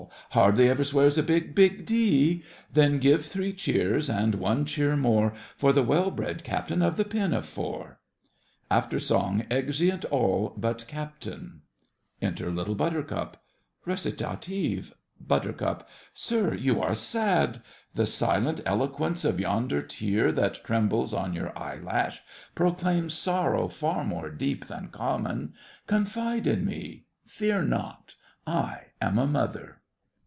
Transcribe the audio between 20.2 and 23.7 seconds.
that trembles on your eyelash Proclaims a sorrow